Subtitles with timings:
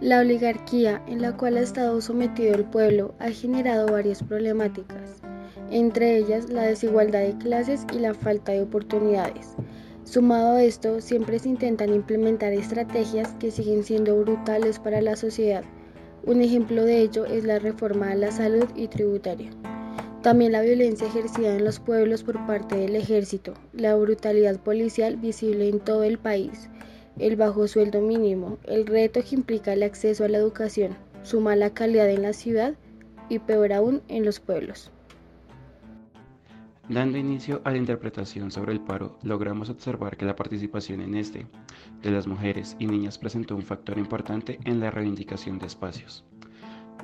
[0.00, 5.20] La oligarquía en la cual ha estado sometido el pueblo ha generado varias problemáticas,
[5.70, 9.56] entre ellas la desigualdad de clases y la falta de oportunidades.
[10.04, 15.64] Sumado a esto, siempre se intentan implementar estrategias que siguen siendo brutales para la sociedad.
[16.24, 19.50] Un ejemplo de ello es la reforma a la salud y tributaria.
[20.22, 25.68] También la violencia ejercida en los pueblos por parte del ejército, la brutalidad policial visible
[25.68, 26.70] en todo el país,
[27.20, 31.70] el bajo sueldo mínimo, el reto que implica el acceso a la educación, su mala
[31.70, 32.74] calidad en la ciudad
[33.28, 34.90] y peor aún en los pueblos.
[36.88, 41.46] Dando inicio a la interpretación sobre el paro, logramos observar que la participación en este
[42.02, 46.24] de las mujeres y niñas presentó un factor importante en la reivindicación de espacios,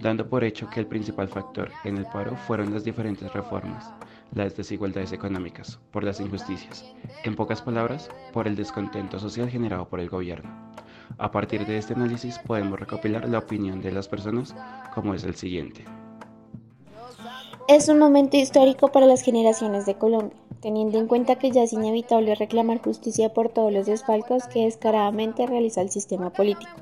[0.00, 3.90] dando por hecho que el principal factor en el paro fueron las diferentes reformas,
[4.34, 6.84] las desigualdades económicas, por las injusticias,
[7.24, 10.50] en pocas palabras, por el descontento social generado por el gobierno.
[11.18, 14.54] A partir de este análisis podemos recopilar la opinión de las personas
[14.94, 15.84] como es el siguiente.
[17.68, 21.72] Es un momento histórico para las generaciones de Colombia, teniendo en cuenta que ya es
[21.72, 26.72] inevitable reclamar justicia por todos los desfalcos que descaradamente realiza el sistema político.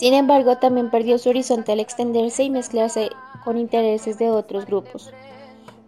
[0.00, 3.10] Sin embargo, también perdió su horizonte al extenderse y mezclarse
[3.44, 5.12] con intereses de otros grupos,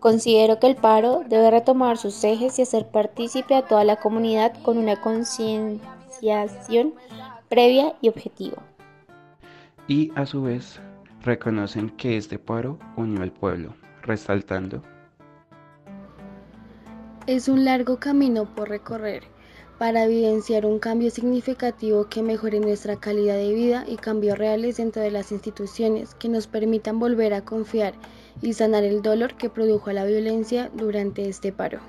[0.01, 4.53] Considero que el paro debe retomar sus ejes y hacer partícipe a toda la comunidad
[4.63, 6.93] con una concienciación
[7.49, 8.59] previa y objetiva.
[9.89, 10.79] Y a su vez
[11.23, 14.83] reconocen que este paro unió al pueblo, resaltando.
[17.27, 19.32] Es un largo camino por recorrer
[19.83, 25.03] para evidenciar un cambio significativo que mejore nuestra calidad de vida y cambios reales dentro
[25.03, 27.95] de las instituciones que nos permitan volver a confiar
[28.41, 31.81] y sanar el dolor que produjo la violencia durante este paro.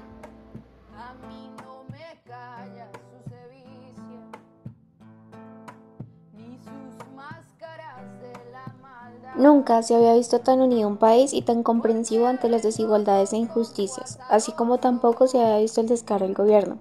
[9.36, 13.38] Nunca se había visto tan unido un país y tan comprensivo ante las desigualdades e
[13.38, 16.80] injusticias, así como tampoco se había visto el descaro del gobierno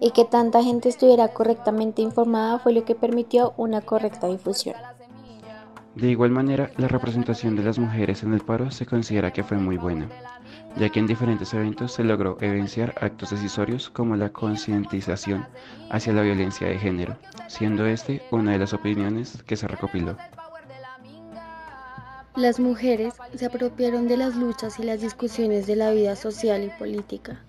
[0.00, 4.76] y que tanta gente estuviera correctamente informada fue lo que permitió una correcta difusión.
[5.94, 9.56] De igual manera, la representación de las mujeres en el paro se considera que fue
[9.56, 10.08] muy buena,
[10.76, 15.46] ya que en diferentes eventos se logró evidenciar actos decisorios como la concientización
[15.90, 17.16] hacia la violencia de género,
[17.48, 20.16] siendo este una de las opiniones que se recopiló.
[22.36, 26.68] Las mujeres se apropiaron de las luchas y las discusiones de la vida social y
[26.78, 27.40] política,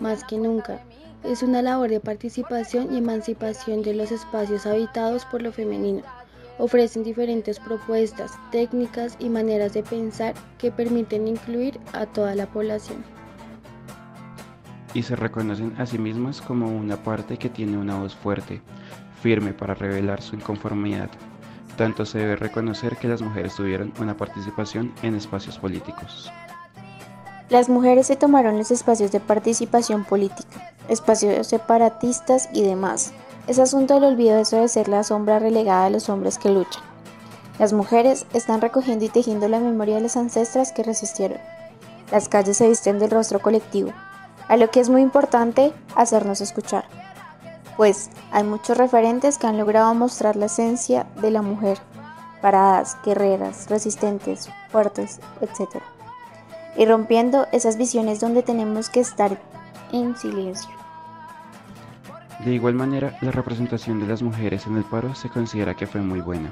[0.00, 0.82] más que nunca,
[1.24, 6.02] es una labor de participación y emancipación de los espacios habitados por lo femenino.
[6.58, 13.02] Ofrecen diferentes propuestas, técnicas y maneras de pensar que permiten incluir a toda la población.
[14.92, 18.60] Y se reconocen a sí mismas como una parte que tiene una voz fuerte,
[19.20, 21.10] firme para revelar su inconformidad.
[21.76, 26.30] Tanto se debe reconocer que las mujeres tuvieron una participación en espacios políticos.
[27.48, 33.12] Las mujeres se tomaron los espacios de participación política, espacios separatistas y demás.
[33.46, 36.82] Es asunto del olvido eso de ser la sombra relegada a los hombres que luchan.
[37.58, 41.38] Las mujeres están recogiendo y tejiendo la memoria de las ancestras que resistieron.
[42.10, 43.92] Las calles se visten del rostro colectivo,
[44.48, 46.84] a lo que es muy importante hacernos escuchar.
[47.76, 51.78] Pues hay muchos referentes que han logrado mostrar la esencia de la mujer,
[52.40, 55.82] paradas, guerreras, resistentes, fuertes, etc.
[56.76, 59.38] Y rompiendo esas visiones donde tenemos que estar
[59.92, 60.70] en silencio.
[62.44, 66.00] De igual manera, la representación de las mujeres en el paro se considera que fue
[66.00, 66.50] muy buena,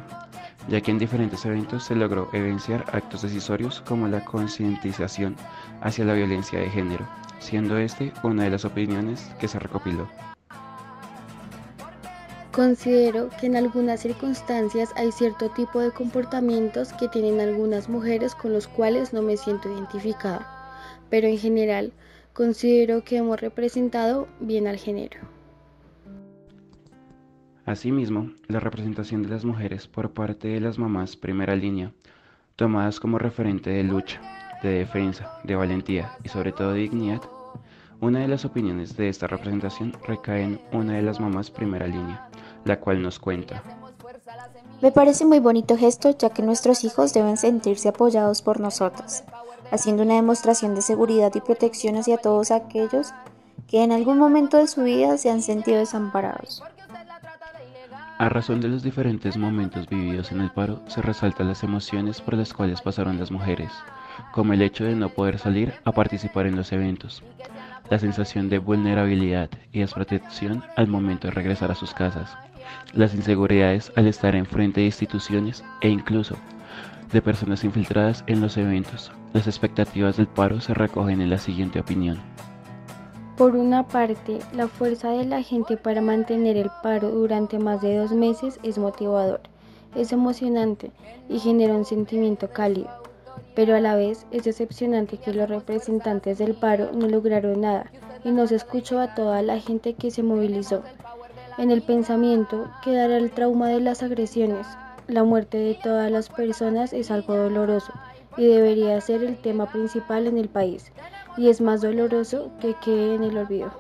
[0.68, 5.36] ya que en diferentes eventos se logró evidenciar actos decisorios como la concientización
[5.80, 7.06] hacia la violencia de género,
[7.40, 10.08] siendo este una de las opiniones que se recopiló.
[12.52, 18.52] Considero que en algunas circunstancias hay cierto tipo de comportamientos que tienen algunas mujeres con
[18.52, 20.46] los cuales no me siento identificada,
[21.08, 21.92] pero en general
[22.32, 25.20] considero que hemos representado bien al género.
[27.64, 31.92] Asimismo, la representación de las mujeres por parte de las mamás primera línea,
[32.56, 34.20] tomadas como referente de lucha,
[34.62, 37.20] de defensa, de valentía y sobre todo de dignidad,
[38.00, 42.28] una de las opiniones de esta representación recae en una de las mamás primera línea,
[42.64, 43.62] la cual nos cuenta.
[44.80, 49.24] Me parece muy bonito gesto ya que nuestros hijos deben sentirse apoyados por nosotras
[49.72, 53.12] haciendo una demostración de seguridad y protección hacia todos aquellos
[53.66, 56.62] que en algún momento de su vida se han sentido desamparados.
[58.18, 62.34] A razón de los diferentes momentos vividos en el paro, se resaltan las emociones por
[62.34, 63.72] las cuales pasaron las mujeres,
[64.32, 67.22] como el hecho de no poder salir a participar en los eventos,
[67.90, 72.36] la sensación de vulnerabilidad y desprotección al momento de regresar a sus casas,
[72.92, 76.36] las inseguridades al estar enfrente de instituciones e incluso
[77.12, 79.12] de personas infiltradas en los eventos.
[79.32, 82.18] Las expectativas del paro se recogen en la siguiente opinión.
[83.36, 87.96] Por una parte, la fuerza de la gente para mantener el paro durante más de
[87.96, 89.40] dos meses es motivador,
[89.94, 90.92] es emocionante
[91.28, 92.90] y genera un sentimiento cálido,
[93.54, 97.90] pero a la vez es decepcionante que los representantes del paro no lograron nada
[98.24, 100.82] y no se escuchó a toda la gente que se movilizó.
[101.58, 104.66] En el pensamiento quedará el trauma de las agresiones,
[105.12, 108.00] la muerte de todas las personas es algo doloroso
[108.36, 110.92] y debería ser el tema principal en el país,
[111.36, 113.78] y es más doloroso que quede en el olvido.